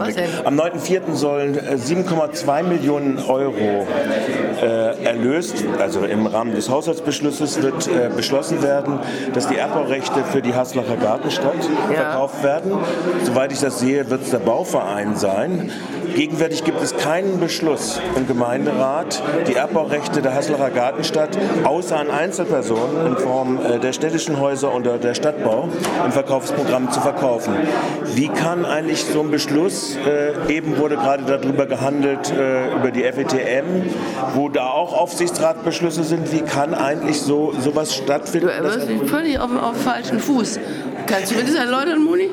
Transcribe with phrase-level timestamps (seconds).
[0.00, 1.16] Am 9.4.
[1.16, 3.84] sollen 7,2 äh, Millionen Euro
[4.62, 9.00] äh, erlöst, also im Rahmen des Haushaltsbeschlusses wird äh, beschlossen werden,
[9.34, 11.96] dass die Erbbaurechte für die Haslacher Gartenstadt ja.
[11.96, 12.74] verkauft werden.
[13.24, 15.72] Soweit ich das sehe, wird es der Bauverein sein.
[16.14, 23.06] Gegenwärtig gibt es keinen Beschluss im Gemeinderat, die Erbbaurechte der Haslacher Gartenstadt außer an Einzelpersonen
[23.06, 25.68] in Form äh, der städtischen Häuser oder der Stadtbau
[26.04, 27.54] im Verkaufsprogramm zu verkaufen.
[28.14, 33.02] Wie kann eigentlich so ein Beschluss äh, eben wurde gerade darüber gehandelt, äh, über die
[33.02, 33.90] FETM,
[34.34, 36.32] wo da auch Aufsichtsratbeschlüsse sind.
[36.32, 38.48] Wie kann eigentlich so sowas stattfinden?
[38.48, 40.58] Du bist völlig auf, auf falschen Fuß.
[41.06, 42.30] Kannst du mir das erläutern, Moni?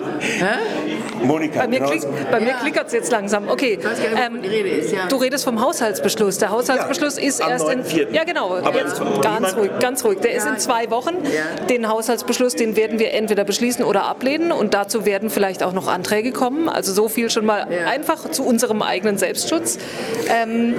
[1.23, 1.61] Monika.
[1.61, 1.91] Bei mir, genau.
[1.91, 2.59] klick, ja.
[2.61, 3.47] klickert es jetzt langsam.
[3.49, 3.79] Okay.
[4.15, 5.07] Ähm, ist, ja.
[5.07, 6.37] Du redest vom Haushaltsbeschluss.
[6.37, 8.13] Der Haushaltsbeschluss ja, ist erst in.
[8.13, 8.57] Ja, genau.
[8.57, 10.19] Jetzt ganz ruhig, ganz ruhig.
[10.19, 11.15] Der ist in zwei Wochen.
[11.69, 14.51] Den Haushaltsbeschluss, den werden wir entweder beschließen oder ablehnen.
[14.51, 16.69] Und dazu werden vielleicht auch noch Anträge kommen.
[16.69, 19.77] Also so viel schon mal einfach zu unserem eigenen Selbstschutz.
[20.29, 20.75] Ähm,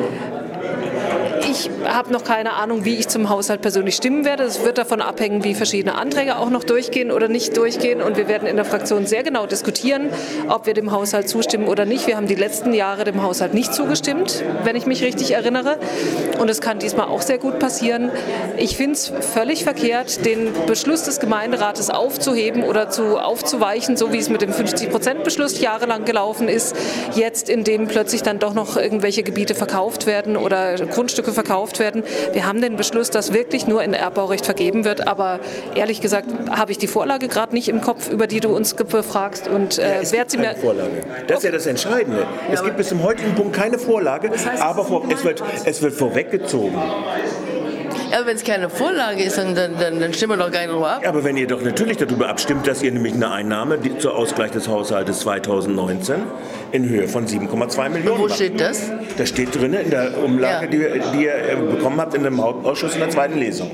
[1.49, 4.43] ich habe noch keine Ahnung, wie ich zum Haushalt persönlich stimmen werde.
[4.43, 8.03] Es wird davon abhängen, wie verschiedene Anträge auch noch durchgehen oder nicht durchgehen.
[8.03, 10.11] Und wir werden in der Fraktion sehr genau diskutieren,
[10.49, 12.07] ob wir dem Haushalt zustimmen oder nicht.
[12.07, 15.79] Wir haben die letzten Jahre dem Haushalt nicht zugestimmt, wenn ich mich richtig erinnere.
[16.39, 18.11] Und es kann diesmal auch sehr gut passieren.
[18.57, 24.19] Ich finde es völlig verkehrt, den Beschluss des Gemeinderates aufzuheben oder zu aufzuweichen, so wie
[24.19, 26.75] es mit dem 50-Prozent-Beschluss jahrelang gelaufen ist,
[27.15, 32.03] jetzt in dem plötzlich dann doch noch irgendwelche Gebiete verkauft werden oder Grundstücke verkauft werden.
[32.33, 35.39] Wir haben den Beschluss, dass wirklich nur in Erbbaurecht vergeben wird, aber
[35.77, 39.47] ehrlich gesagt habe ich die Vorlage gerade nicht im Kopf, über die du uns befragst
[39.47, 41.03] und äh, ja, wer sie mir Vorlage.
[41.29, 42.23] Das ist ja das Entscheidende.
[42.49, 45.43] Ja, es gibt bis zum heutigen Punkt keine Vorlage, das heißt, aber vor, es, wird,
[45.65, 46.77] es wird vorweggezogen.
[48.11, 50.97] Ja, wenn es keine Vorlage ist, dann, dann, dann, stimmen wir doch gar nicht drüber
[50.97, 51.03] ab.
[51.07, 54.69] Aber wenn ihr doch natürlich darüber abstimmt, dass ihr nämlich eine Einnahme zur Ausgleich des
[54.69, 56.17] Haushaltes 2019
[56.73, 58.21] in Höhe von 7,2 Millionen.
[58.21, 58.91] Und wo steht das?
[59.17, 60.71] Das steht drin in der Umlage, ja.
[60.71, 63.71] die, die ihr äh, bekommen habt in dem Hauptausschuss in der zweiten Lesung.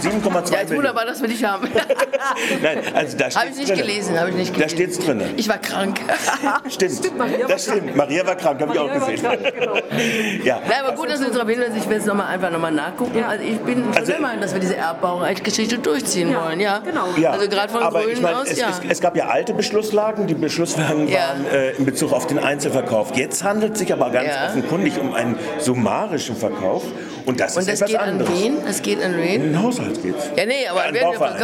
[0.00, 1.68] 7,2 Ja, ist wunderbar, dass wir dich haben.
[2.62, 3.78] Nein, also da Habe ich nicht drin.
[3.78, 4.68] gelesen, habe ich nicht gelesen.
[4.70, 5.22] Da steht es drin.
[5.36, 6.00] Ich war krank.
[6.68, 6.92] stimmt.
[6.92, 7.86] stimmt Maria das stimmt.
[7.86, 7.96] Krank.
[7.96, 9.22] Maria war krank, habe ich auch gesehen.
[9.22, 9.74] Krank, genau.
[10.44, 10.60] ja.
[10.68, 11.72] Na, aber gut, dass du uns darauf hinweist.
[11.76, 13.18] Ich werde es nochmal einfach nochmal nachgucken.
[13.18, 13.28] Ja.
[13.28, 16.60] Also ich bin also, der Meinung, dass wir diese Erbbaugeschichte durchziehen ja, wollen.
[16.60, 17.08] Ja, genau.
[17.16, 17.30] Ja.
[17.30, 18.70] Also gerade von aber Grünen ich mein, aus, es, ja.
[18.70, 20.26] Es, es, gab ja alte Beschlusslagen.
[20.26, 23.16] Die Beschlusslagen waren äh, in Bezug auf den Einzelverkauf.
[23.16, 26.84] Jetzt handelt es sich aber ganz offenkundig um einen summarischen Verkauf.
[27.26, 28.30] Und das Und ist das etwas geht anderes.
[28.30, 28.64] an wen?
[28.64, 29.34] Das geht an wen?
[29.34, 30.30] In den Haushalt geht's.
[30.36, 31.38] Ja, nee, aber ja, wer wird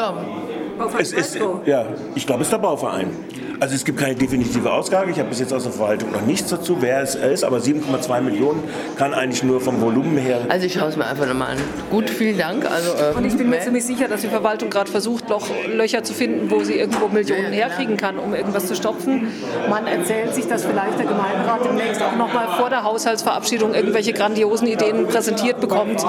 [0.77, 1.01] verkaufen?
[1.01, 3.11] Es ist, ja, ich glaube, es ist der Bauverein.
[3.59, 5.11] Also es gibt keine definitive Ausgabe.
[5.11, 8.21] Ich habe bis jetzt aus der Verwaltung noch nichts dazu, wer es ist, aber 7,2
[8.21, 8.63] Millionen
[8.97, 10.41] kann eigentlich nur vom Volumen her.
[10.49, 11.59] Also ich schaue es mir einfach nochmal an.
[11.91, 12.71] Gut, vielen Dank.
[12.71, 16.03] Also, äh, Und ich bin mir ziemlich sicher, dass die Verwaltung gerade versucht, Loch, Löcher
[16.03, 19.29] zu finden, wo sie irgendwo Millionen herkriegen kann, um irgendwas zu stopfen.
[19.71, 24.69] Man erzählt sich, dass vielleicht der Gemeinderat demnächst auch nochmal vor der Haushaltsverabschiedung irgendwelche grandiosen
[24.69, 26.05] Ideen präsentiert bekommt,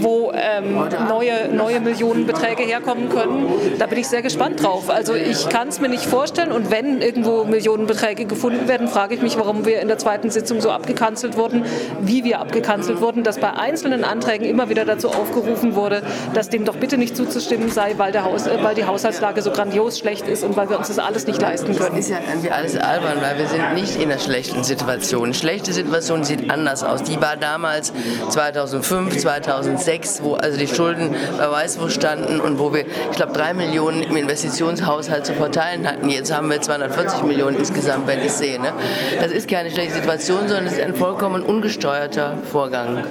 [0.00, 0.78] wo ähm,
[1.08, 3.48] neue, neue Millionenbeträge herkommen können.
[3.78, 4.90] Da bin ich sehr gespannt drauf.
[4.90, 9.22] Also ich kann es mir nicht vorstellen und wenn irgendwo Millionenbeträge gefunden werden, frage ich
[9.22, 11.64] mich, warum wir in der zweiten Sitzung so abgekanzelt wurden,
[12.02, 16.02] wie wir abgekanzelt wurden, dass bei einzelnen Anträgen immer wieder dazu aufgerufen wurde,
[16.34, 19.50] dass dem doch bitte nicht zuzustimmen sei, weil, der Haus, äh, weil die Haushaltslage so
[19.50, 21.96] grandios schlecht ist und weil wir uns das alles nicht leisten können.
[21.96, 25.32] Das ist ja irgendwie alles albern, weil wir sind nicht in einer schlechten Situation.
[25.32, 27.02] Schlechte Situation sieht anders aus.
[27.02, 27.94] Die war damals
[28.28, 33.32] 2005, 2006, wo also die Schulden wer weiß wo standen und wo wir, ich glaube,
[33.32, 36.08] drei Millionen im Investitionshaushalt zu verteilen hatten.
[36.08, 38.60] Jetzt haben wir 240 Millionen insgesamt, wenn ich sehe.
[38.60, 38.72] Ne?
[39.20, 43.04] Das ist keine schlechte Situation, sondern es ist ein vollkommen ungesteuerter Vorgang,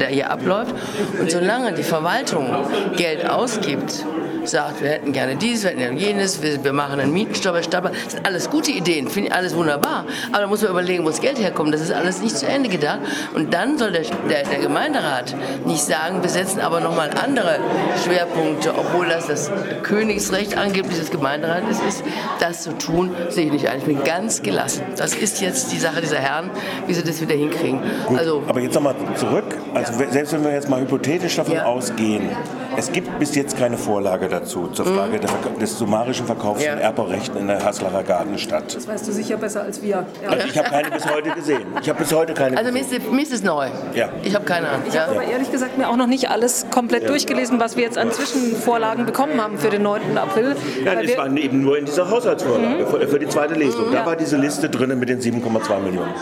[0.00, 0.74] der hier abläuft.
[1.20, 2.48] Und solange die Verwaltung
[2.96, 4.04] Geld ausgibt,
[4.48, 8.12] sagt, wir hätten gerne dies, wir hätten gerne jenes, wir, wir machen einen Mietenstopp, das
[8.12, 10.04] sind alles gute Ideen, finde ich alles wunderbar.
[10.32, 11.72] Aber da muss man überlegen, wo das Geld herkommt.
[11.72, 13.00] Das ist alles nicht zu Ende gedacht.
[13.34, 15.34] Und dann soll der, der, der Gemeinderat
[15.66, 17.58] nicht sagen, wir setzen aber nochmal andere
[18.04, 19.50] Schwerpunkte, obwohl das das
[19.82, 22.04] Königsrecht angeblich des Gemeinderates ist,
[22.40, 23.78] das zu tun, sehe ich nicht ein.
[23.78, 24.82] Ich bin ganz gelassen.
[24.96, 26.50] Das ist jetzt die Sache dieser Herren,
[26.86, 27.80] wie sie das wieder hinkriegen.
[28.06, 29.44] Gut, also, aber jetzt nochmal zurück.
[29.74, 30.10] Also ja.
[30.10, 31.64] selbst wenn wir jetzt mal hypothetisch davon ja.
[31.64, 32.30] ausgehen,
[32.76, 35.58] es gibt bis jetzt keine Vorlage dazu zur Frage mhm.
[35.58, 36.72] des summarischen Verkaufs ja.
[36.72, 38.74] von Erbbaurechten in der Haslacher Gartenstadt.
[38.74, 40.06] Das weißt du sicher besser als wir.
[40.22, 40.28] Ja.
[40.28, 41.66] Also ich habe keine bis heute gesehen.
[41.80, 42.56] Ich habe bis heute keine.
[42.56, 43.68] Also mir ist, mir ist es neu.
[43.94, 44.08] Ja.
[44.22, 44.82] Ich habe keine Ahnung.
[44.88, 47.98] Ich habe aber ehrlich gesagt mir auch noch nicht alles komplett durchgelesen, was wir jetzt
[47.98, 50.18] an Zwischenvorlagen bekommen haben für den 9.
[50.18, 50.56] April.
[50.84, 53.08] Ja, das war eben nur in dieser Haushaltsvorlage mhm.
[53.08, 53.92] für die zweite Lesung.
[53.92, 56.14] Da war diese Liste drin mit den 7,2 Millionen.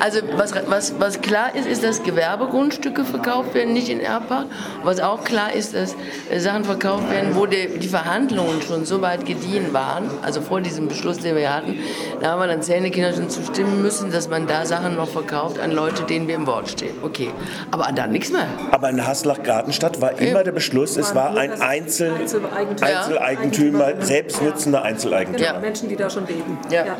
[0.00, 4.46] Also was, was, was klar ist, ist, dass Gewerbegrundstücke verkauft werden, nicht in Erbpacht.
[4.82, 5.94] Was auch klar ist, dass
[6.30, 10.60] äh, Sachen verkauft werden, wo die, die Verhandlungen schon so weit gediehen waren, also vor
[10.60, 11.78] diesem Beschluss, den wir hatten,
[12.20, 15.72] da haben wir dann Zähnekinder schon zustimmen müssen, dass man da Sachen noch verkauft an
[15.72, 16.94] Leute, denen wir im Wort stehen.
[17.02, 17.30] Okay,
[17.70, 18.46] aber dann nichts mehr.
[18.70, 25.48] Aber in Haslach-Gartenstadt war immer der Beschluss, es war ein Einzel Einzeleigentümer, Einzeleigentümer selbstnutzender Einzeleigentümer.
[25.48, 26.58] Genau, Menschen, die da schon leben.
[26.70, 26.96] Ja, ja.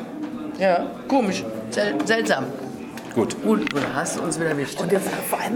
[0.58, 0.86] ja.
[1.08, 2.44] komisch, Sel seltsam.
[3.16, 3.42] Gut.
[3.42, 4.78] Gut, du hast uns wieder erwischt.
[4.78, 5.54] Und vor allem